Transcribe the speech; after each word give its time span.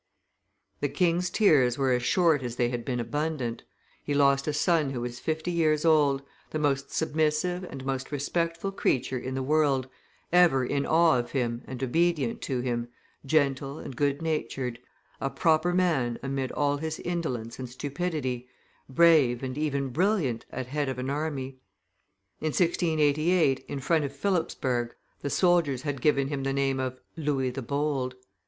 The 0.79 0.89
king's 0.89 1.29
tears 1.29 1.77
were 1.77 1.91
as 1.91 2.01
short 2.01 2.41
as 2.41 2.55
they 2.55 2.69
had 2.69 2.83
been 2.83 2.99
abundant. 2.99 3.61
He 4.03 4.15
lost 4.15 4.47
a 4.47 4.51
son 4.51 4.89
who 4.89 5.01
was 5.01 5.19
fifty 5.19 5.51
years 5.51 5.85
old, 5.85 6.23
the 6.49 6.57
most 6.57 6.89
submissive 6.89 7.63
and 7.65 7.85
most 7.85 8.11
respectful 8.11 8.71
creature 8.71 9.19
in 9.19 9.35
the 9.35 9.43
world, 9.43 9.87
ever 10.33 10.65
in 10.65 10.87
awe 10.87 11.19
of 11.19 11.33
him 11.33 11.61
and 11.67 11.83
obedient 11.83 12.41
to 12.41 12.61
him, 12.61 12.87
gentle 13.27 13.77
and 13.77 13.95
good 13.95 14.23
natured, 14.23 14.79
a 15.19 15.29
proper 15.29 15.71
man 15.71 16.17
amid 16.23 16.51
all 16.53 16.77
his 16.77 16.99
indolence 17.01 17.59
and 17.59 17.69
stupidity, 17.69 18.49
brave 18.89 19.43
and 19.43 19.55
even 19.55 19.89
brilliant 19.89 20.47
at 20.51 20.65
head 20.65 20.89
of 20.89 20.97
an 20.97 21.11
army. 21.11 21.59
In 22.39 22.47
1688, 22.47 23.59
in 23.67 23.79
front 23.79 24.03
of 24.03 24.15
Philipsburg, 24.15 24.95
the 25.21 25.29
soldiers 25.29 25.83
had 25.83 26.01
given 26.01 26.29
him 26.29 26.41
the 26.41 26.53
name 26.53 26.79
of 26.79 26.99
"Louis 27.15 27.51
the 27.51 27.61
Bold." 27.61 28.15